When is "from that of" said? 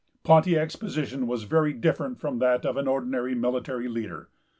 2.19-2.75